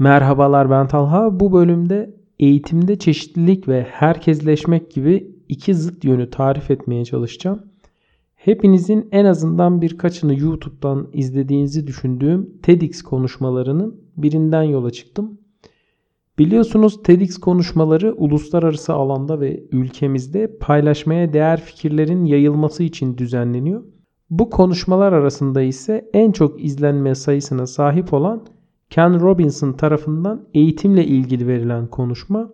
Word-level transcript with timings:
Merhabalar 0.00 0.70
ben 0.70 0.88
Talha. 0.88 1.40
Bu 1.40 1.52
bölümde 1.52 2.14
eğitimde 2.38 2.98
çeşitlilik 2.98 3.68
ve 3.68 3.86
herkesleşmek 3.90 4.90
gibi 4.90 5.36
iki 5.48 5.74
zıt 5.74 6.04
yönü 6.04 6.30
tarif 6.30 6.70
etmeye 6.70 7.04
çalışacağım. 7.04 7.62
Hepinizin 8.34 9.08
en 9.12 9.24
azından 9.24 9.82
birkaçını 9.82 10.38
YouTube'dan 10.38 11.08
izlediğinizi 11.12 11.86
düşündüğüm 11.86 12.50
TEDx 12.62 13.02
konuşmalarının 13.02 14.00
birinden 14.16 14.62
yola 14.62 14.90
çıktım. 14.90 15.38
Biliyorsunuz 16.38 17.02
TEDx 17.02 17.38
konuşmaları 17.38 18.14
uluslararası 18.14 18.92
alanda 18.92 19.40
ve 19.40 19.64
ülkemizde 19.72 20.56
paylaşmaya 20.60 21.32
değer 21.32 21.60
fikirlerin 21.60 22.24
yayılması 22.24 22.82
için 22.82 23.18
düzenleniyor. 23.18 23.82
Bu 24.30 24.50
konuşmalar 24.50 25.12
arasında 25.12 25.62
ise 25.62 26.10
en 26.14 26.32
çok 26.32 26.64
izlenme 26.64 27.14
sayısına 27.14 27.66
sahip 27.66 28.12
olan 28.12 28.42
Ken 28.90 29.20
Robinson 29.20 29.72
tarafından 29.72 30.48
eğitimle 30.54 31.06
ilgili 31.06 31.46
verilen 31.46 31.86
konuşma. 31.86 32.52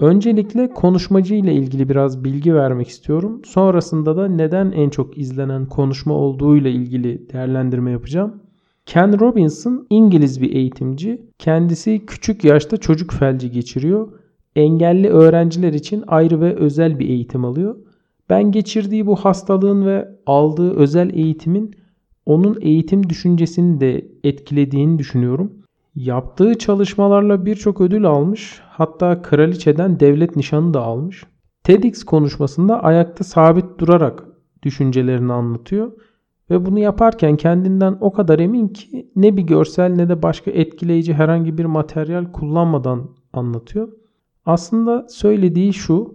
Öncelikle 0.00 0.70
konuşmacı 0.70 1.34
ile 1.34 1.54
ilgili 1.54 1.88
biraz 1.88 2.24
bilgi 2.24 2.54
vermek 2.54 2.88
istiyorum. 2.88 3.42
Sonrasında 3.44 4.16
da 4.16 4.28
neden 4.28 4.72
en 4.72 4.90
çok 4.90 5.18
izlenen 5.18 5.66
konuşma 5.66 6.14
olduğu 6.14 6.56
ile 6.56 6.70
ilgili 6.70 7.28
değerlendirme 7.32 7.90
yapacağım. 7.90 8.42
Ken 8.86 9.20
Robinson 9.20 9.86
İngiliz 9.90 10.42
bir 10.42 10.52
eğitimci. 10.52 11.22
Kendisi 11.38 12.06
küçük 12.06 12.44
yaşta 12.44 12.76
çocuk 12.76 13.12
felci 13.12 13.50
geçiriyor. 13.50 14.08
Engelli 14.56 15.08
öğrenciler 15.08 15.72
için 15.72 16.04
ayrı 16.06 16.40
ve 16.40 16.56
özel 16.56 16.98
bir 16.98 17.08
eğitim 17.08 17.44
alıyor. 17.44 17.76
Ben 18.30 18.52
geçirdiği 18.52 19.06
bu 19.06 19.16
hastalığın 19.16 19.86
ve 19.86 20.08
aldığı 20.26 20.74
özel 20.76 21.14
eğitimin 21.14 21.74
onun 22.26 22.58
eğitim 22.60 23.10
düşüncesini 23.10 23.80
de 23.80 24.08
etkilediğini 24.24 24.98
düşünüyorum. 24.98 25.59
Yaptığı 25.94 26.58
çalışmalarla 26.58 27.46
birçok 27.46 27.80
ödül 27.80 28.04
almış. 28.04 28.60
Hatta 28.68 29.22
kraliçeden 29.22 30.00
devlet 30.00 30.36
nişanı 30.36 30.74
da 30.74 30.80
almış. 30.82 31.24
TEDx 31.64 32.04
konuşmasında 32.04 32.82
ayakta 32.82 33.24
sabit 33.24 33.78
durarak 33.78 34.24
düşüncelerini 34.62 35.32
anlatıyor. 35.32 35.92
Ve 36.50 36.66
bunu 36.66 36.78
yaparken 36.78 37.36
kendinden 37.36 37.98
o 38.00 38.12
kadar 38.12 38.38
emin 38.38 38.68
ki 38.68 39.10
ne 39.16 39.36
bir 39.36 39.42
görsel 39.42 39.90
ne 39.90 40.08
de 40.08 40.22
başka 40.22 40.50
etkileyici 40.50 41.14
herhangi 41.14 41.58
bir 41.58 41.64
materyal 41.64 42.32
kullanmadan 42.32 43.10
anlatıyor. 43.32 43.88
Aslında 44.46 45.06
söylediği 45.08 45.72
şu, 45.72 46.14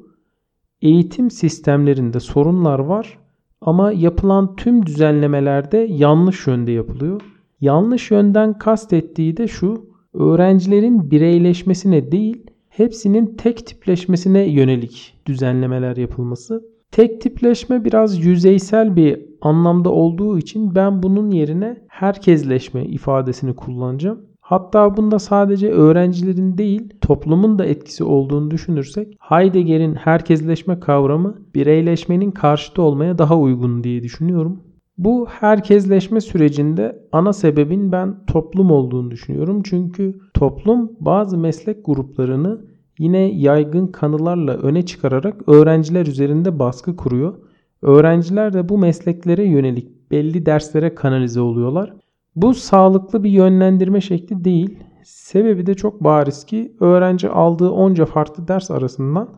eğitim 0.82 1.32
sistemlerinde 1.32 2.20
sorunlar 2.20 2.80
var 2.80 3.20
ama 3.62 3.92
yapılan 3.92 4.56
tüm 4.56 4.86
düzenlemelerde 4.86 5.78
yanlış 5.78 6.48
yönde 6.48 6.72
yapılıyor. 6.72 7.22
Yanlış 7.62 8.12
yönden 8.12 8.58
kastettiği 8.58 9.38
de 9.38 9.48
şu, 9.48 9.86
öğrencilerin 10.14 11.12
bireyleşmesine 11.12 12.12
değil, 12.12 12.52
hepsinin 12.70 13.36
tek 13.38 13.68
tipleşmesine 13.68 14.40
yönelik 14.40 15.18
düzenlemeler 15.26 15.98
yapılması. 15.98 16.64
Tek 16.92 17.22
tipleşme 17.22 17.86
biraz 17.86 18.26
yüzeysel 18.26 18.96
bir 18.96 19.26
anlamda 19.42 19.90
olduğu 19.90 20.38
için 20.38 20.76
ben 20.76 21.04
bunun 21.04 21.32
yerine 21.32 21.78
herkesleşme 21.88 22.86
ifadesini 22.86 23.56
kullanacağım. 23.56 24.22
Hatta 24.42 24.98
bunda 24.98 25.20
sadece 25.20 25.72
öğrencilerin 25.72 26.58
değil 26.58 26.94
toplumun 27.02 27.60
da 27.60 27.66
etkisi 27.66 28.04
olduğunu 28.04 28.52
düşünürsek 28.52 29.18
Heidegger'in 29.20 29.96
herkesleşme 29.96 30.80
kavramı 30.80 31.36
bireyleşmenin 31.56 32.32
karşıtı 32.32 32.82
olmaya 32.82 33.18
daha 33.18 33.40
uygun 33.40 33.84
diye 33.84 34.04
düşünüyorum. 34.04 34.64
Bu 34.98 35.28
herkesleşme 35.30 36.22
sürecinde 36.22 37.08
ana 37.12 37.34
sebebin 37.34 37.92
ben 37.92 38.26
toplum 38.26 38.72
olduğunu 38.72 39.12
düşünüyorum. 39.12 39.64
Çünkü 39.64 40.20
toplum 40.34 40.92
bazı 41.00 41.38
meslek 41.38 41.86
gruplarını 41.86 42.66
yine 43.00 43.18
yaygın 43.18 43.88
kanılarla 43.88 44.54
öne 44.58 44.86
çıkararak 44.86 45.50
öğrenciler 45.50 46.06
üzerinde 46.06 46.60
baskı 46.60 46.96
kuruyor. 46.96 47.34
Öğrenciler 47.82 48.54
de 48.54 48.70
bu 48.70 48.78
mesleklere 48.78 49.44
yönelik 49.44 50.12
belli 50.12 50.46
derslere 50.46 50.96
kanalize 50.96 51.42
oluyorlar. 51.42 51.94
Bu 52.36 52.54
sağlıklı 52.54 53.24
bir 53.24 53.30
yönlendirme 53.30 54.02
şekli 54.02 54.46
değil. 54.46 54.80
Sebebi 55.04 55.66
de 55.66 55.74
çok 55.74 56.04
bariz 56.04 56.46
ki 56.46 56.76
öğrenci 56.80 57.30
aldığı 57.30 57.70
onca 57.70 58.06
farklı 58.06 58.48
ders 58.48 58.72
arasından 58.72 59.30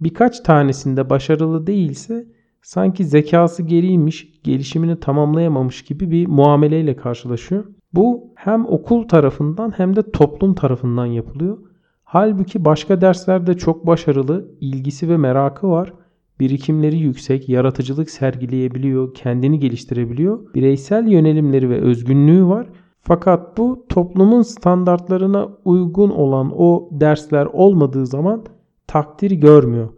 birkaç 0.00 0.40
tanesinde 0.40 1.10
başarılı 1.10 1.66
değilse 1.66 2.26
sanki 2.64 3.04
zekası 3.04 3.62
geriymiş, 3.62 4.28
gelişimini 4.44 5.00
tamamlayamamış 5.00 5.84
gibi 5.84 6.10
bir 6.10 6.26
muameleyle 6.26 6.96
karşılaşıyor. 6.96 7.64
Bu 7.92 8.32
hem 8.34 8.66
okul 8.66 9.08
tarafından 9.08 9.70
hem 9.70 9.96
de 9.96 10.10
toplum 10.10 10.54
tarafından 10.54 11.06
yapılıyor. 11.06 11.58
Halbuki 12.04 12.64
başka 12.64 13.00
derslerde 13.00 13.54
çok 13.54 13.86
başarılı, 13.86 14.50
ilgisi 14.60 15.08
ve 15.08 15.16
merakı 15.16 15.68
var. 15.68 15.92
Birikimleri 16.40 16.98
yüksek, 16.98 17.48
yaratıcılık 17.48 18.10
sergileyebiliyor, 18.10 19.14
kendini 19.14 19.58
geliştirebiliyor. 19.58 20.54
Bireysel 20.54 21.08
yönelimleri 21.08 21.70
ve 21.70 21.80
özgünlüğü 21.80 22.46
var. 22.46 22.66
Fakat 23.00 23.58
bu 23.58 23.86
toplumun 23.88 24.42
standartlarına 24.42 25.48
uygun 25.64 26.10
olan 26.10 26.52
o 26.56 26.88
dersler 26.92 27.46
olmadığı 27.46 28.06
zaman 28.06 28.44
takdir 28.86 29.30
görmüyor. 29.30 29.88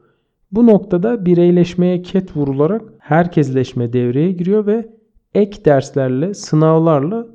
Bu 0.57 0.67
noktada 0.67 1.27
bireyleşmeye 1.27 2.03
ket 2.03 2.37
vurularak 2.37 2.83
herkesleşme 2.99 3.93
devreye 3.93 4.33
giriyor 4.33 4.67
ve 4.67 4.89
ek 5.35 5.65
derslerle, 5.65 6.35
sınavlarla 6.35 7.27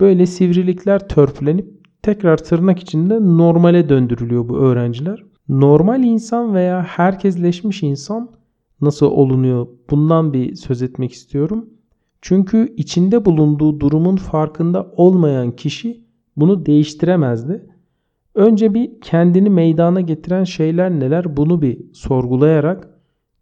böyle 0.00 0.26
sivrilikler 0.26 1.08
törpülenip 1.08 1.66
tekrar 2.02 2.36
tırnak 2.36 2.78
içinde 2.78 3.20
normale 3.20 3.88
döndürülüyor 3.88 4.48
bu 4.48 4.58
öğrenciler. 4.58 5.24
Normal 5.48 6.04
insan 6.04 6.54
veya 6.54 6.82
herkesleşmiş 6.82 7.82
insan 7.82 8.30
nasıl 8.80 9.06
olunuyor? 9.06 9.66
Bundan 9.90 10.32
bir 10.32 10.54
söz 10.54 10.82
etmek 10.82 11.12
istiyorum. 11.12 11.70
Çünkü 12.22 12.74
içinde 12.76 13.24
bulunduğu 13.24 13.80
durumun 13.80 14.16
farkında 14.16 14.92
olmayan 14.96 15.56
kişi 15.56 16.04
bunu 16.36 16.66
değiştiremezdi. 16.66 17.67
Önce 18.38 18.74
bir 18.74 18.90
kendini 19.00 19.50
meydana 19.50 20.00
getiren 20.00 20.44
şeyler 20.44 20.90
neler 20.90 21.36
bunu 21.36 21.62
bir 21.62 21.78
sorgulayarak 21.92 22.88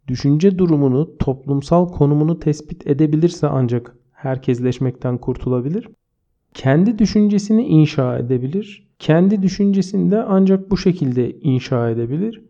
düşünce 0.07 0.57
durumunu, 0.57 1.17
toplumsal 1.17 1.87
konumunu 1.87 2.39
tespit 2.39 2.87
edebilirse 2.87 3.47
ancak 3.47 3.95
herkesleşmekten 4.11 5.17
kurtulabilir. 5.17 5.89
Kendi 6.53 6.99
düşüncesini 6.99 7.65
inşa 7.65 8.17
edebilir. 8.17 8.87
Kendi 8.99 9.41
düşüncesini 9.41 10.11
de 10.11 10.23
ancak 10.23 10.71
bu 10.71 10.77
şekilde 10.77 11.31
inşa 11.31 11.89
edebilir. 11.89 12.41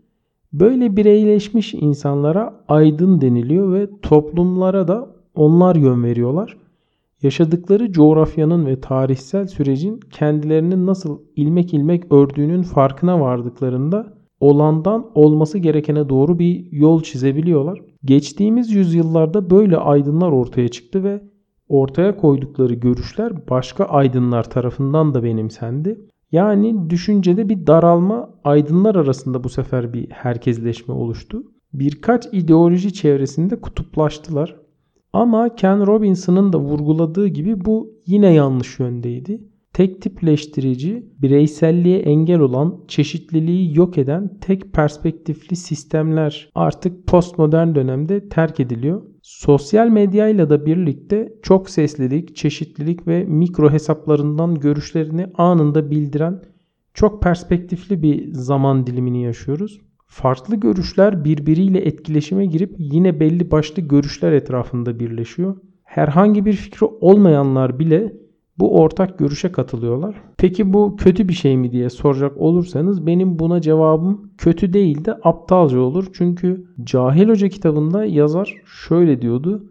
Böyle 0.54 0.98
bireyleşmiş 0.98 1.74
insanlara 1.74 2.64
aydın 2.68 3.22
deniliyor 3.22 3.74
ve 3.74 3.88
toplumlara 4.02 4.88
da 4.88 5.16
onlar 5.36 5.76
yön 5.76 6.04
veriyorlar 6.04 6.58
yaşadıkları 7.24 7.92
coğrafyanın 7.92 8.66
ve 8.66 8.82
tarihsel 8.82 9.48
sürecin 9.48 10.00
kendilerini 10.12 10.86
nasıl 10.86 11.20
ilmek 11.36 11.74
ilmek 11.74 12.12
ördüğünün 12.12 12.64
farkına 12.64 13.20
vardıklarında 13.22 14.14
olandan 14.40 15.12
olması 15.16 15.58
gerekene 15.58 16.10
doğru 16.10 16.40
bir 16.40 16.72
yol 16.72 17.04
çizebiliyorlar. 17.04 17.82
Geçtiğimiz 18.06 18.72
yüzyıllarda 18.72 19.50
böyle 19.50 19.78
aydınlar 19.78 20.32
ortaya 20.32 20.68
çıktı 20.68 21.04
ve 21.04 21.24
ortaya 21.70 22.18
koydukları 22.18 22.74
görüşler 22.74 23.50
başka 23.50 23.86
aydınlar 23.86 24.50
tarafından 24.50 25.14
da 25.14 25.24
benimsendi. 25.24 26.00
Yani 26.32 26.90
düşüncede 26.90 27.50
bir 27.50 27.68
daralma 27.68 28.30
aydınlar 28.44 28.96
arasında 28.96 29.44
bu 29.44 29.50
sefer 29.50 29.94
bir 29.94 30.10
herkesleşme 30.10 30.94
oluştu. 30.94 31.44
Birkaç 31.74 32.26
ideoloji 32.32 32.94
çevresinde 32.94 33.62
kutuplaştılar. 33.62 34.56
Ama 35.18 35.56
Ken 35.56 35.88
Robinson'ın 35.88 36.54
da 36.54 36.60
vurguladığı 36.60 37.28
gibi 37.28 37.66
bu 37.66 37.94
yine 38.06 38.34
yanlış 38.34 38.80
yöndeydi. 38.80 39.42
Tek 39.74 40.02
tipleştirici, 40.02 41.06
bireyselliğe 41.22 42.00
engel 42.00 42.40
olan, 42.40 42.84
çeşitliliği 42.88 43.78
yok 43.78 43.98
eden 43.98 44.38
tek 44.42 44.74
perspektifli 44.74 45.56
sistemler 45.56 46.50
artık 46.56 47.08
postmodern 47.08 47.76
dönemde 47.76 48.30
terk 48.30 48.60
ediliyor. 48.60 49.02
Sosyal 49.22 49.88
medyayla 49.88 50.50
da 50.50 50.66
birlikte 50.66 51.34
çok 51.44 51.70
seslilik, 51.70 52.36
çeşitlilik 52.36 53.08
ve 53.08 53.24
mikro 53.24 53.72
hesaplarından 53.72 54.56
görüşlerini 54.56 55.28
anında 55.38 55.92
bildiren 55.92 56.42
çok 56.94 57.24
perspektifli 57.24 58.04
bir 58.04 58.34
zaman 58.34 58.88
dilimini 58.88 59.24
yaşıyoruz. 59.24 59.87
Farklı 60.08 60.56
görüşler 60.56 61.24
birbiriyle 61.24 61.80
etkileşime 61.80 62.46
girip 62.46 62.76
yine 62.78 63.20
belli 63.20 63.52
başlı 63.52 63.82
görüşler 63.82 64.32
etrafında 64.32 65.00
birleşiyor. 65.00 65.58
Herhangi 65.84 66.46
bir 66.46 66.54
fikri 66.54 66.86
olmayanlar 66.86 67.80
bile 67.80 68.14
bu 68.60 68.80
ortak 68.80 69.20
görüşe 69.20 69.52
katılıyorlar. 69.52 70.16
Peki 70.38 70.74
bu 70.74 70.96
kötü 70.96 71.28
bir 71.28 71.34
şey 71.34 71.58
mi 71.58 71.72
diye 71.72 71.90
soracak 71.90 72.38
olursanız 72.38 73.08
benim 73.08 73.40
buna 73.40 73.62
cevabım 73.62 74.32
kötü 74.38 74.74
değil 74.74 75.06
de 75.06 75.14
aptalca 75.24 75.80
olur. 75.80 76.06
Çünkü 76.14 76.68
Cahil 76.84 77.30
Hoca 77.30 77.50
kitabında 77.50 78.06
yazar 78.06 78.56
şöyle 78.66 79.22
diyordu. 79.22 79.66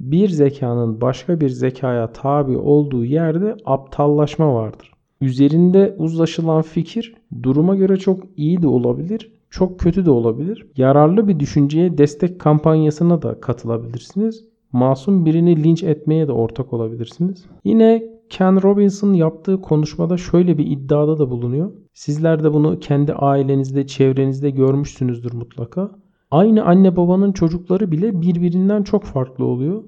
Bir 0.00 0.28
zekanın 0.28 1.00
başka 1.00 1.40
bir 1.40 1.48
zekaya 1.48 2.12
tabi 2.12 2.56
olduğu 2.56 3.04
yerde 3.04 3.56
aptallaşma 3.64 4.54
vardır. 4.54 4.92
Üzerinde 5.20 5.94
uzlaşılan 5.98 6.62
fikir 6.62 7.14
duruma 7.42 7.76
göre 7.76 7.96
çok 7.96 8.22
iyi 8.36 8.62
de 8.62 8.66
olabilir, 8.66 9.32
çok 9.52 9.80
kötü 9.80 10.04
de 10.06 10.10
olabilir. 10.10 10.66
Yararlı 10.76 11.28
bir 11.28 11.40
düşünceye 11.40 11.98
destek 11.98 12.40
kampanyasına 12.40 13.22
da 13.22 13.40
katılabilirsiniz. 13.40 14.44
Masum 14.72 15.26
birini 15.26 15.64
linç 15.64 15.82
etmeye 15.82 16.28
de 16.28 16.32
ortak 16.32 16.72
olabilirsiniz. 16.72 17.44
Yine 17.64 18.02
Ken 18.30 18.62
Robinson 18.62 19.12
yaptığı 19.12 19.60
konuşmada 19.60 20.16
şöyle 20.16 20.58
bir 20.58 20.66
iddiada 20.66 21.18
da 21.18 21.30
bulunuyor. 21.30 21.72
Sizler 21.92 22.44
de 22.44 22.52
bunu 22.52 22.78
kendi 22.80 23.12
ailenizde, 23.12 23.86
çevrenizde 23.86 24.50
görmüşsünüzdür 24.50 25.32
mutlaka. 25.32 25.90
Aynı 26.30 26.64
anne 26.64 26.96
babanın 26.96 27.32
çocukları 27.32 27.92
bile 27.92 28.20
birbirinden 28.20 28.82
çok 28.82 29.04
farklı 29.04 29.44
oluyor. 29.44 29.84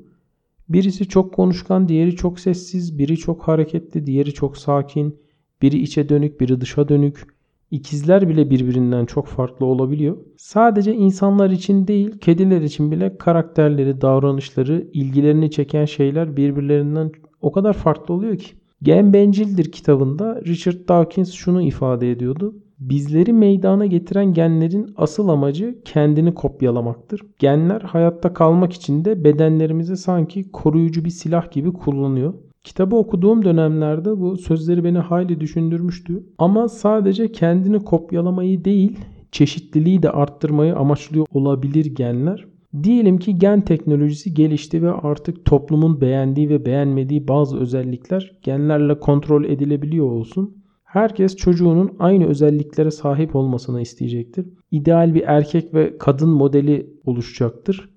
Birisi 0.69 1.09
çok 1.09 1.35
konuşkan, 1.35 1.89
diğeri 1.89 2.17
çok 2.17 2.41
sessiz, 2.41 2.99
biri 2.99 3.17
çok 3.17 3.43
hareketli, 3.43 4.07
diğeri 4.07 4.33
çok 4.33 4.57
sakin, 4.57 5.17
biri 5.63 5.79
içe 5.79 6.09
dönük, 6.09 6.41
biri 6.41 6.61
dışa 6.61 6.89
dönük. 6.89 7.34
İkizler 7.75 8.29
bile 8.29 8.51
birbirinden 8.51 9.05
çok 9.05 9.27
farklı 9.27 9.67
olabiliyor. 9.67 10.17
Sadece 10.37 10.95
insanlar 10.95 11.51
için 11.51 11.87
değil, 11.87 12.19
kediler 12.19 12.61
için 12.61 12.91
bile 12.91 13.17
karakterleri, 13.19 14.01
davranışları, 14.01 14.89
ilgilerini 14.93 15.51
çeken 15.51 15.85
şeyler 15.85 16.37
birbirlerinden 16.37 17.13
o 17.41 17.53
kadar 17.53 17.73
farklı 17.73 18.15
oluyor 18.15 18.37
ki. 18.37 18.55
Gen 18.83 19.13
Bencildir 19.13 19.73
kitabında 19.73 20.43
Richard 20.47 20.89
Dawkins 20.89 21.33
şunu 21.33 21.63
ifade 21.63 22.11
ediyordu. 22.11 22.55
Bizleri 22.79 23.33
meydana 23.33 23.87
getiren 23.87 24.33
genlerin 24.33 24.87
asıl 24.97 25.29
amacı 25.29 25.79
kendini 25.85 26.35
kopyalamaktır. 26.35 27.21
Genler 27.39 27.81
hayatta 27.81 28.35
kalmak 28.35 28.73
için 28.73 29.05
de 29.05 29.25
bedenlerimizi 29.25 29.97
sanki 29.97 30.51
koruyucu 30.53 31.05
bir 31.05 31.11
silah 31.11 31.51
gibi 31.51 31.73
kullanıyor. 31.73 32.35
Kitabı 32.65 32.97
okuduğum 32.97 33.45
dönemlerde 33.45 34.21
bu 34.21 34.37
sözleri 34.37 34.85
beni 34.85 34.99
hayli 34.99 35.41
düşündürmüştü. 35.41 36.25
Ama 36.39 36.69
sadece 36.69 37.33
kendini 37.33 37.79
kopyalamayı 37.79 38.65
değil, 38.65 38.99
çeşitliliği 39.33 40.03
de 40.03 40.11
arttırmayı 40.11 40.77
amaçlıyor 40.77 41.27
olabilir 41.33 41.85
genler. 41.85 42.47
Diyelim 42.83 43.19
ki 43.19 43.39
gen 43.39 43.61
teknolojisi 43.61 44.35
gelişti 44.35 44.83
ve 44.83 44.93
artık 44.93 45.45
toplumun 45.45 46.01
beğendiği 46.01 46.49
ve 46.49 46.67
beğenmediği 46.67 47.29
bazı 47.29 47.59
özellikler 47.59 48.33
genlerle 48.43 48.99
kontrol 49.01 49.45
edilebiliyor 49.45 50.11
olsun. 50.11 50.57
Herkes 50.85 51.37
çocuğunun 51.37 51.93
aynı 51.99 52.27
özelliklere 52.27 52.91
sahip 52.91 53.37
olmasını 53.37 53.81
isteyecektir. 53.81 54.47
İdeal 54.71 55.15
bir 55.15 55.23
erkek 55.27 55.75
ve 55.75 55.99
kadın 55.99 56.29
modeli 56.29 56.87
oluşacaktır. 57.07 57.91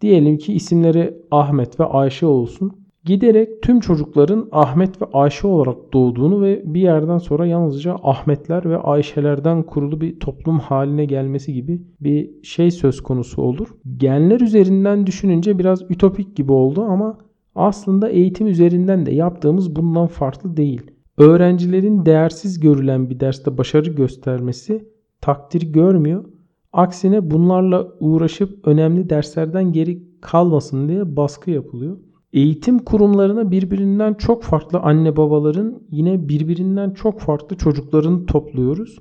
Diyelim 0.00 0.38
ki 0.38 0.52
isimleri 0.52 1.14
Ahmet 1.30 1.80
ve 1.80 1.84
Ayşe 1.84 2.26
olsun. 2.26 2.79
Giderek 3.04 3.62
tüm 3.62 3.80
çocukların 3.80 4.48
Ahmet 4.52 5.02
ve 5.02 5.06
Ayşe 5.12 5.46
olarak 5.46 5.92
doğduğunu 5.92 6.42
ve 6.42 6.62
bir 6.64 6.80
yerden 6.80 7.18
sonra 7.18 7.46
yalnızca 7.46 7.96
Ahmetler 8.02 8.70
ve 8.70 8.78
Ayşelerden 8.78 9.62
kurulu 9.62 10.00
bir 10.00 10.20
toplum 10.20 10.58
haline 10.58 11.04
gelmesi 11.04 11.52
gibi 11.52 11.82
bir 12.00 12.42
şey 12.42 12.70
söz 12.70 13.02
konusu 13.02 13.42
olur. 13.42 13.68
Genler 13.96 14.40
üzerinden 14.40 15.06
düşününce 15.06 15.58
biraz 15.58 15.90
ütopik 15.90 16.36
gibi 16.36 16.52
oldu 16.52 16.82
ama 16.82 17.18
aslında 17.54 18.08
eğitim 18.08 18.46
üzerinden 18.46 19.06
de 19.06 19.14
yaptığımız 19.14 19.76
bundan 19.76 20.06
farklı 20.06 20.56
değil. 20.56 20.90
Öğrencilerin 21.18 22.06
değersiz 22.06 22.60
görülen 22.60 23.10
bir 23.10 23.20
derste 23.20 23.58
başarı 23.58 23.90
göstermesi 23.90 24.88
takdir 25.20 25.72
görmüyor. 25.72 26.24
Aksine 26.72 27.30
bunlarla 27.30 27.88
uğraşıp 28.00 28.66
önemli 28.66 29.10
derslerden 29.10 29.72
geri 29.72 30.02
kalmasın 30.20 30.88
diye 30.88 31.16
baskı 31.16 31.50
yapılıyor. 31.50 31.98
Eğitim 32.32 32.78
kurumlarına 32.78 33.50
birbirinden 33.50 34.14
çok 34.14 34.42
farklı 34.42 34.78
anne 34.78 35.16
babaların 35.16 35.82
yine 35.90 36.28
birbirinden 36.28 36.90
çok 36.90 37.20
farklı 37.20 37.56
çocukların 37.56 38.26
topluyoruz. 38.26 38.98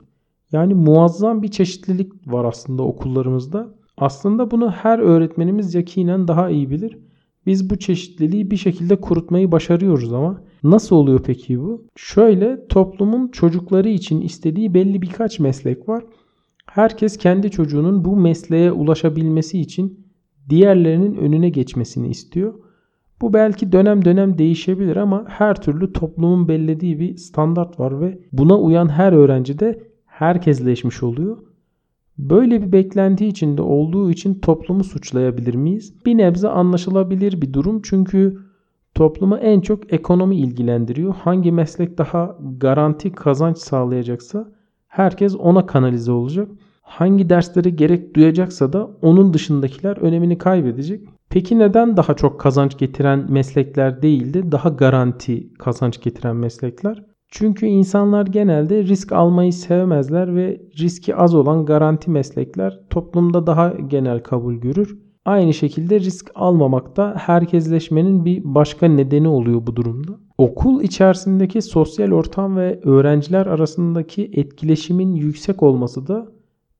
Yani 0.52 0.74
muazzam 0.74 1.44
bir 1.44 1.48
çeşitlilik 1.48 2.12
var 2.28 2.46
aslında 2.46 2.84
okullarımızda. 2.84 3.76
Aslında 3.98 4.52
bunu 4.52 4.72
her 4.72 5.00
öğretmenimiz 5.00 5.76
yakinen 5.76 6.28
daha 6.28 6.50
iyi 6.50 6.70
bilir. 6.70 6.98
Biz 7.46 7.70
bu 7.70 7.80
çeşitliliği 7.80 8.52
bir 8.52 8.58
şekilde 8.58 8.96
kurutmayı 8.96 9.52
başarıyoruz 9.52 10.14
ama 10.14 10.42
nasıl 10.64 10.96
oluyor 10.96 11.24
peki 11.26 11.60
bu? 11.60 11.86
Şöyle 11.96 12.68
toplumun 12.68 13.28
çocukları 13.28 13.90
için 13.90 14.22
istediği 14.22 14.74
belli 14.74 15.02
birkaç 15.02 15.40
meslek 15.40 15.90
var. 15.90 16.04
Herkes 16.66 17.18
kendi 17.18 17.52
çocuğunun 17.52 18.06
bu 18.06 18.16
mesleğe 18.16 18.72
ulaşabilmesi 18.72 19.60
için 19.60 20.08
diğerlerinin 20.50 21.16
önüne 21.16 21.50
geçmesini 21.50 22.10
istiyor. 22.10 22.54
Bu 23.21 23.33
belki 23.33 23.71
dönem 23.71 24.06
dönem 24.06 24.38
değişebilir 24.38 24.95
ama 24.95 25.25
her 25.27 25.56
türlü 25.62 25.94
toplumun 25.94 26.48
bellediği 26.48 27.00
bir 27.00 27.18
standart 27.18 27.80
var 27.80 28.01
ve 28.01 28.19
buna 28.31 28.60
uyan 28.60 28.89
her 28.89 29.13
öğrenci 29.13 29.60
de 29.60 29.83
herkesleşmiş 30.06 31.04
oluyor. 31.04 31.38
Böyle 32.18 32.62
bir 32.62 32.71
beklenti 32.71 33.27
içinde 33.27 33.62
olduğu 33.62 34.12
için 34.12 34.33
toplumu 34.33 34.83
suçlayabilir 34.83 35.56
miyiz? 35.56 35.94
Bir 36.06 36.18
nebze 36.18 36.50
anlaşılabilir 36.50 37.42
bir 37.42 37.54
durum 37.54 37.81
çünkü 37.83 38.38
toplumu 38.95 39.38
en 39.38 39.62
çok 39.62 39.94
ekonomi 39.94 40.36
ilgilendiriyor. 40.36 41.16
Hangi 41.16 41.51
meslek 41.51 41.98
daha 41.98 42.38
garanti 42.57 43.12
kazanç 43.12 43.57
sağlayacaksa 43.57 44.51
herkes 44.88 45.36
ona 45.36 45.66
kanalize 45.66 46.12
olacak. 46.12 46.48
Hangi 46.81 47.30
dersleri 47.30 47.75
gerek 47.75 48.16
duyacaksa 48.16 48.74
da 48.74 48.89
onun 49.01 49.33
dışındakiler 49.33 49.98
önemini 49.98 50.38
kaybedecek. 50.38 51.01
Peki 51.30 51.60
neden 51.60 51.98
daha 51.98 52.14
çok 52.14 52.40
kazanç 52.40 52.78
getiren 52.78 53.31
meslekler 53.31 54.02
değildi, 54.02 54.52
daha 54.52 54.70
garanti 54.70 55.54
kazanç 55.54 56.02
getiren 56.02 56.36
meslekler? 56.36 57.04
Çünkü 57.31 57.66
insanlar 57.66 58.26
genelde 58.26 58.84
risk 58.84 59.12
almayı 59.12 59.54
sevmezler 59.54 60.36
ve 60.36 60.62
riski 60.80 61.16
az 61.16 61.36
olan 61.36 61.66
garanti 61.66 62.12
meslekler 62.12 62.80
toplumda 62.90 63.48
daha 63.48 63.70
genel 63.88 64.24
kabul 64.24 64.56
görür. 64.56 65.00
Aynı 65.26 65.54
şekilde 65.54 66.00
risk 66.00 66.31
almamak 66.36 66.98
da 66.98 67.14
herkesleşmenin 67.18 68.26
bir 68.26 68.42
başka 68.44 68.88
nedeni 68.88 69.28
oluyor 69.28 69.68
bu 69.68 69.76
durumda. 69.76 70.12
Okul 70.38 70.81
içerisindeki 70.81 71.62
sosyal 71.62 72.12
ortam 72.12 72.58
ve 72.58 72.80
öğrenciler 72.84 73.46
arasındaki 73.46 74.31
etkileşimin 74.34 75.16
yüksek 75.16 75.64
olması 75.64 76.08
da 76.08 76.31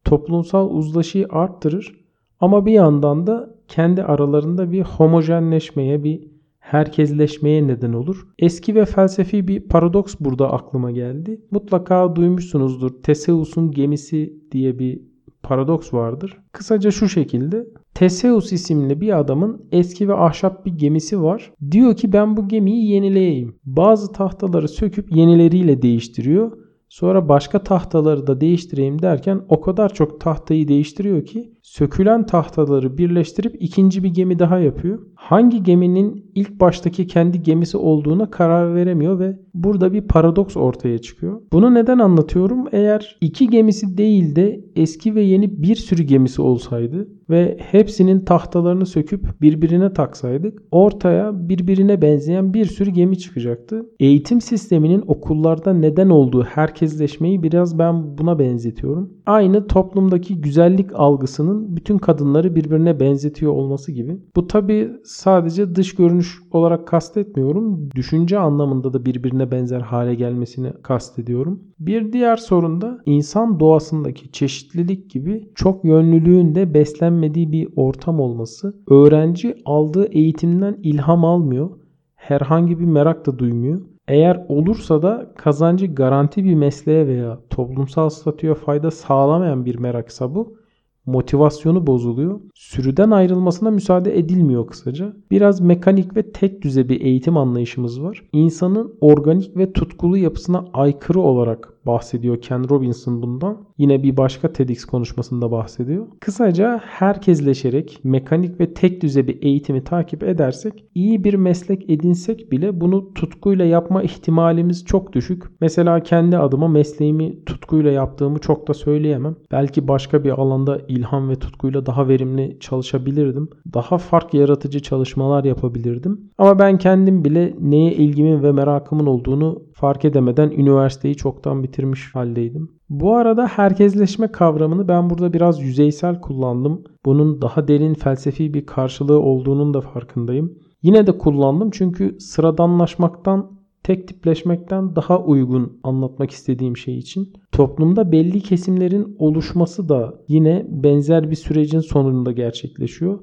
toplumsal 0.06 0.70
uzlaşıyı 0.70 1.28
arttırır. 1.30 1.99
Ama 2.40 2.66
bir 2.66 2.72
yandan 2.72 3.28
da 3.28 3.56
kendi 3.68 4.04
aralarında 4.04 4.72
bir 4.72 4.82
homojenleşmeye, 4.82 6.04
bir 6.04 6.28
herkesleşmeye 6.60 7.68
neden 7.68 7.94
olur. 7.94 8.28
Eski 8.40 8.76
ve 8.76 8.86
felsefi 8.86 9.48
bir 9.48 9.62
paradoks 9.62 10.16
burada 10.20 10.54
aklıma 10.54 10.92
geldi. 10.92 11.42
Mutlaka 11.52 12.16
duymuşsunuzdur. 12.16 12.90
Teseus'un 13.04 13.72
gemisi 13.72 14.34
diye 14.52 14.80
bir 14.80 15.02
paradoks 15.44 15.94
vardır. 15.94 16.38
Kısaca 16.52 16.92
şu 16.92 17.10
şekilde. 17.10 17.68
Teseus 17.94 18.54
isimli 18.54 19.02
bir 19.02 19.20
adamın 19.20 19.66
eski 19.72 20.08
ve 20.08 20.14
ahşap 20.14 20.66
bir 20.66 20.72
gemisi 20.72 21.22
var. 21.22 21.54
Diyor 21.72 21.96
ki 21.96 22.14
ben 22.14 22.38
bu 22.38 22.48
gemiyi 22.48 22.92
yenileyeyim. 22.92 23.56
Bazı 23.66 24.12
tahtaları 24.12 24.68
söküp 24.68 25.16
yenileriyle 25.16 25.82
değiştiriyor. 25.82 26.52
Sonra 26.90 27.30
başka 27.30 27.64
tahtaları 27.64 28.28
da 28.28 28.42
değiştireyim 28.42 29.02
derken 29.02 29.42
o 29.50 29.62
kadar 29.62 29.94
çok 29.94 30.22
tahtayı 30.22 30.68
değiştiriyor 30.68 31.26
ki 31.26 31.54
sökülen 31.62 32.26
tahtaları 32.26 32.98
birleştirip 32.98 33.56
ikinci 33.60 34.04
bir 34.04 34.10
gemi 34.10 34.40
daha 34.40 34.60
yapıyor. 34.60 35.00
Hangi 35.16 35.64
geminin 35.64 36.32
ilk 36.36 36.60
baştaki 36.60 37.08
kendi 37.08 37.44
gemisi 37.44 37.78
olduğuna 37.78 38.32
karar 38.32 38.76
veremiyor 38.76 39.20
ve 39.20 39.40
burada 39.54 39.94
bir 39.94 40.02
paradoks 40.02 40.58
ortaya 40.58 40.98
çıkıyor. 40.98 41.42
Bunu 41.54 41.74
neden 41.74 42.00
anlatıyorum? 42.00 42.66
Eğer 42.72 43.18
iki 43.22 43.48
gemisi 43.48 43.98
değil 43.98 44.36
de 44.36 44.66
eski 44.76 45.16
ve 45.16 45.22
yeni 45.22 45.64
bir 45.64 45.76
sürü 45.76 46.04
gemisi 46.04 46.42
olsaydı 46.42 47.08
ve 47.30 47.58
hepsinin 47.60 48.20
tahtalarını 48.26 48.86
söküp 48.86 49.42
birbirine 49.42 49.94
taksaydık 49.94 50.62
ortaya 50.72 51.50
birbirine 51.50 52.02
benzeyen 52.02 52.54
bir 52.54 52.66
sürü 52.66 52.90
gemi 52.90 53.18
çıkacaktı. 53.18 53.86
Eğitim 54.00 54.42
sisteminin 54.42 55.04
okullarda 55.08 55.74
neden 55.74 56.10
olduğu 56.10 56.44
herkesleşmeyi 56.44 57.44
biraz 57.44 57.80
ben 57.80 58.18
buna 58.18 58.40
benzetiyorum. 58.40 59.14
Aynı 59.26 59.68
toplumdaki 59.68 60.42
güzellik 60.42 60.90
algısının 60.94 61.59
bütün 61.76 61.98
kadınları 61.98 62.56
birbirine 62.56 63.00
benzetiyor 63.00 63.54
olması 63.54 63.92
gibi. 63.92 64.18
Bu 64.36 64.48
tabi 64.48 64.92
sadece 65.04 65.76
dış 65.76 65.96
görünüş 65.96 66.40
olarak 66.52 66.88
kastetmiyorum. 66.88 67.92
Düşünce 67.96 68.40
anlamında 68.40 68.94
da 68.94 69.06
birbirine 69.06 69.52
benzer 69.52 69.82
hale 69.82 70.16
gelmesini 70.16 70.74
kastediyorum. 70.84 71.64
Bir 71.80 72.14
diğer 72.14 72.38
sorun 72.38 72.82
da 72.82 73.00
insan 73.06 73.60
doğasındaki 73.60 74.32
çeşitlilik 74.32 75.10
gibi 75.12 75.50
çok 75.56 75.86
yönlülüğün 75.86 76.56
de 76.56 76.74
beslenmediği 76.74 77.52
bir 77.52 77.68
ortam 77.76 78.20
olması. 78.20 78.76
Öğrenci 78.88 79.56
aldığı 79.66 80.06
eğitimden 80.06 80.78
ilham 80.84 81.26
almıyor. 81.26 81.70
Herhangi 82.16 82.80
bir 82.80 82.86
merak 82.86 83.26
da 83.26 83.40
duymuyor. 83.40 83.82
Eğer 84.10 84.46
olursa 84.48 85.02
da 85.02 85.32
kazancı 85.38 85.96
garanti 85.96 86.44
bir 86.44 86.56
mesleğe 86.56 87.08
veya 87.08 87.40
toplumsal 87.50 88.10
statüye 88.10 88.56
fayda 88.56 88.92
sağlamayan 88.92 89.66
bir 89.66 89.76
meraksa 89.76 90.36
bu 90.36 90.59
motivasyonu 91.06 91.88
bozuluyor. 91.88 92.40
Sürüden 92.56 93.12
ayrılmasına 93.12 93.72
müsaade 93.72 94.20
edilmiyor 94.20 94.68
kısaca. 94.68 95.14
Biraz 95.32 95.62
mekanik 95.62 96.16
ve 96.16 96.32
tek 96.32 96.62
düze 96.62 96.90
bir 96.90 97.02
eğitim 97.02 97.38
anlayışımız 97.38 98.04
var. 98.04 98.24
İnsanın 98.34 98.94
organik 99.02 99.58
ve 99.58 99.74
tutkulu 99.74 100.18
yapısına 100.18 100.66
aykırı 100.74 101.20
olarak 101.20 101.74
bahsediyor 101.90 102.42
Ken 102.42 102.70
Robinson 102.70 103.22
bundan. 103.22 103.58
Yine 103.78 104.04
bir 104.04 104.18
başka 104.18 104.54
TEDx 104.54 104.86
konuşmasında 104.86 105.52
bahsediyor. 105.52 106.08
Kısaca 106.20 106.80
herkesleşerek 106.84 108.00
mekanik 108.04 108.60
ve 108.60 108.74
tek 108.74 109.02
düze 109.02 109.28
bir 109.28 109.42
eğitimi 109.42 109.84
takip 109.84 110.24
edersek 110.24 110.86
iyi 110.96 111.24
bir 111.24 111.34
meslek 111.34 111.90
edinsek 111.90 112.52
bile 112.52 112.82
bunu 112.82 113.14
tutkuyla 113.14 113.66
yapma 113.66 114.04
ihtimalimiz 114.04 114.86
çok 114.86 115.14
düşük. 115.14 115.44
Mesela 115.62 116.04
kendi 116.04 116.38
adıma 116.38 116.68
mesleğimi 116.68 117.46
tutkuyla 117.46 117.92
yaptığımı 117.92 118.40
çok 118.40 118.68
da 118.68 118.74
söyleyemem. 118.74 119.36
Belki 119.52 119.88
başka 119.88 120.24
bir 120.24 120.32
alanda 120.32 120.82
ilham 120.88 121.30
ve 121.30 121.36
tutkuyla 121.36 121.86
daha 121.86 122.08
verimli 122.08 122.58
çalışabilirdim. 122.60 123.50
Daha 123.74 123.98
fark 123.98 124.34
yaratıcı 124.34 124.80
çalışmalar 124.80 125.44
yapabilirdim. 125.44 126.22
Ama 126.38 126.60
ben 126.60 126.78
kendim 126.78 127.26
bile 127.26 127.56
neye 127.62 127.94
ilgimin 127.94 128.44
ve 128.44 128.52
merakımın 128.52 129.06
olduğunu 129.06 129.62
fark 129.74 130.06
edemeden 130.06 130.52
üniversiteyi 130.52 131.16
çoktan 131.16 131.64
bitirmiş 131.80 132.16
haldeydim. 132.16 132.70
Bu 132.90 133.16
arada 133.16 133.48
herkesleşme 133.48 134.28
kavramını 134.28 134.88
ben 134.88 135.10
burada 135.10 135.34
biraz 135.34 135.62
yüzeysel 135.62 136.22
kullandım. 136.22 136.84
Bunun 137.06 137.42
daha 137.42 137.68
derin 137.68 137.94
felsefi 137.94 138.54
bir 138.54 138.66
karşılığı 138.66 139.20
olduğunun 139.20 139.74
da 139.74 139.82
farkındayım. 139.82 140.58
Yine 140.82 141.08
de 141.08 141.18
kullandım 141.18 141.70
çünkü 141.72 142.20
sıradanlaşmaktan 142.20 143.52
tek 143.84 144.08
tipleşmekten 144.08 144.96
daha 144.96 145.24
uygun 145.24 145.80
anlatmak 145.84 146.32
istediğim 146.32 146.78
şey 146.78 146.98
için. 146.98 147.34
Toplumda 147.52 148.12
belli 148.12 148.42
kesimlerin 148.42 149.16
oluşması 149.20 149.90
da 149.90 150.14
yine 150.28 150.66
benzer 150.70 151.32
bir 151.32 151.36
sürecin 151.36 151.80
sonunda 151.80 152.32
gerçekleşiyor. 152.32 153.20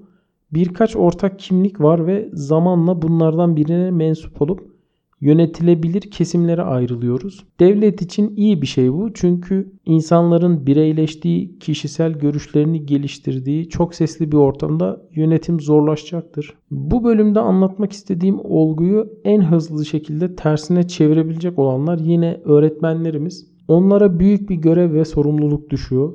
Birkaç 0.53 0.97
ortak 0.97 1.39
kimlik 1.39 1.81
var 1.81 2.07
ve 2.07 2.31
zamanla 2.33 3.03
bunlardan 3.03 3.57
birine 3.57 3.91
mensup 3.91 4.43
olup 4.43 4.76
yönetilebilir 5.21 6.01
kesimlere 6.01 6.63
ayrılıyoruz. 6.63 7.45
Devlet 7.61 8.03
için 8.03 8.37
iyi 8.37 8.63
bir 8.63 8.67
şey 8.67 8.93
bu. 8.93 9.11
Çünkü 9.15 9.73
insanların 9.87 10.67
bireyleştiği, 10.67 11.59
kişisel 11.59 12.13
görüşlerini 12.13 12.87
geliştirdiği 12.87 13.69
çok 13.69 13.95
sesli 13.95 14.33
bir 14.33 14.37
ortamda 14.37 15.03
yönetim 15.15 15.61
zorlaşacaktır. 15.61 16.55
Bu 16.71 17.05
bölümde 17.05 17.41
anlatmak 17.41 17.93
istediğim 17.93 18.41
olguyu 18.45 19.13
en 19.25 19.41
hızlı 19.41 19.87
şekilde 19.87 20.37
tersine 20.37 20.89
çevirebilecek 20.89 21.59
olanlar 21.59 21.99
yine 21.99 22.41
öğretmenlerimiz. 22.45 23.47
Onlara 23.69 24.19
büyük 24.19 24.51
bir 24.51 24.55
görev 24.55 24.93
ve 24.93 25.05
sorumluluk 25.05 25.71
düşüyor. 25.71 26.13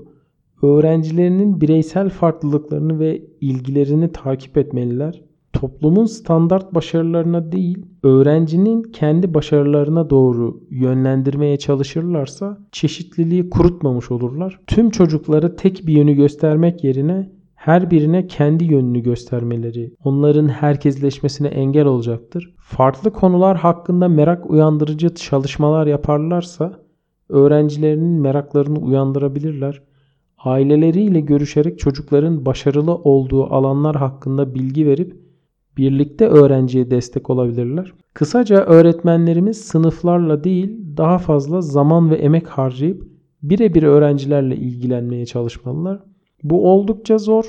Öğrencilerinin 0.61 1.61
bireysel 1.61 2.09
farklılıklarını 2.09 2.99
ve 2.99 3.21
ilgilerini 3.41 4.11
takip 4.11 4.57
etmeliler 4.57 5.30
toplumun 5.53 6.05
standart 6.05 6.75
başarılarına 6.75 7.51
değil, 7.51 7.85
öğrencinin 8.03 8.83
kendi 8.83 9.33
başarılarına 9.33 10.09
doğru 10.09 10.63
yönlendirmeye 10.69 11.57
çalışırlarsa 11.57 12.57
çeşitliliği 12.71 13.49
kurutmamış 13.49 14.11
olurlar. 14.11 14.59
Tüm 14.67 14.89
çocukları 14.89 15.55
tek 15.55 15.87
bir 15.87 15.93
yönü 15.93 16.13
göstermek 16.13 16.83
yerine 16.83 17.31
her 17.55 17.91
birine 17.91 18.27
kendi 18.27 18.63
yönünü 18.63 18.99
göstermeleri 18.99 19.93
onların 20.03 20.47
herkesleşmesine 20.47 21.47
engel 21.47 21.85
olacaktır. 21.85 22.53
Farklı 22.57 23.13
konular 23.13 23.57
hakkında 23.57 24.07
merak 24.07 24.49
uyandırıcı 24.49 25.15
çalışmalar 25.15 25.87
yaparlarsa 25.87 26.79
öğrencilerinin 27.29 28.21
meraklarını 28.21 28.79
uyandırabilirler. 28.79 29.81
Aileleriyle 30.37 31.19
görüşerek 31.19 31.79
çocukların 31.79 32.45
başarılı 32.45 32.95
olduğu 32.95 33.53
alanlar 33.53 33.95
hakkında 33.95 34.55
bilgi 34.55 34.87
verip 34.87 35.21
birlikte 35.77 36.27
öğrenciye 36.27 36.91
destek 36.91 37.29
olabilirler. 37.29 37.93
Kısaca 38.13 38.65
öğretmenlerimiz 38.65 39.61
sınıflarla 39.61 40.43
değil 40.43 40.77
daha 40.97 41.17
fazla 41.17 41.61
zaman 41.61 42.11
ve 42.11 42.15
emek 42.15 42.47
harcayıp 42.47 43.07
birebir 43.43 43.83
öğrencilerle 43.83 44.55
ilgilenmeye 44.55 45.25
çalışmalılar. 45.25 45.99
Bu 46.43 46.71
oldukça 46.71 47.17
zor 47.17 47.45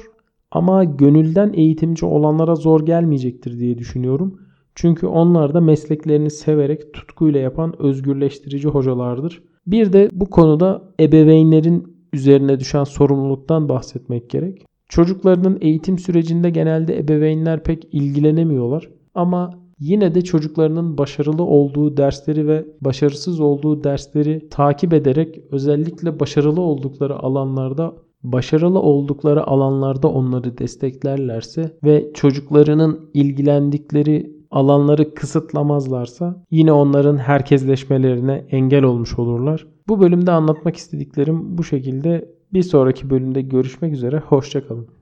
ama 0.50 0.84
gönülden 0.84 1.52
eğitimci 1.54 2.06
olanlara 2.06 2.54
zor 2.54 2.86
gelmeyecektir 2.86 3.58
diye 3.58 3.78
düşünüyorum. 3.78 4.38
Çünkü 4.74 5.06
onlar 5.06 5.54
da 5.54 5.60
mesleklerini 5.60 6.30
severek 6.30 6.94
tutkuyla 6.94 7.40
yapan 7.40 7.82
özgürleştirici 7.82 8.68
hocalardır. 8.68 9.42
Bir 9.66 9.92
de 9.92 10.08
bu 10.12 10.30
konuda 10.30 10.82
ebeveynlerin 11.00 11.96
üzerine 12.12 12.60
düşen 12.60 12.84
sorumluluktan 12.84 13.68
bahsetmek 13.68 14.30
gerek. 14.30 14.66
Çocuklarının 14.92 15.58
eğitim 15.60 15.98
sürecinde 15.98 16.50
genelde 16.50 16.98
ebeveynler 16.98 17.62
pek 17.62 17.88
ilgilenemiyorlar 17.92 18.88
ama 19.14 19.50
yine 19.78 20.14
de 20.14 20.22
çocuklarının 20.22 20.98
başarılı 20.98 21.42
olduğu 21.42 21.96
dersleri 21.96 22.48
ve 22.48 22.66
başarısız 22.80 23.40
olduğu 23.40 23.84
dersleri 23.84 24.48
takip 24.48 24.92
ederek 24.92 25.40
özellikle 25.50 26.20
başarılı 26.20 26.60
oldukları 26.60 27.18
alanlarda 27.18 27.94
başarılı 28.22 28.80
oldukları 28.80 29.46
alanlarda 29.46 30.08
onları 30.08 30.58
desteklerlerse 30.58 31.76
ve 31.84 32.10
çocuklarının 32.14 33.10
ilgilendikleri 33.14 34.42
alanları 34.50 35.14
kısıtlamazlarsa 35.14 36.44
yine 36.50 36.72
onların 36.72 37.16
herkesleşmelerine 37.16 38.46
engel 38.50 38.82
olmuş 38.82 39.18
olurlar. 39.18 39.66
Bu 39.88 40.00
bölümde 40.00 40.32
anlatmak 40.32 40.76
istediklerim 40.76 41.58
bu 41.58 41.64
şekilde 41.64 42.31
bir 42.52 42.62
sonraki 42.62 43.10
bölümde 43.10 43.42
görüşmek 43.42 43.92
üzere. 43.92 44.18
Hoşçakalın. 44.18 44.88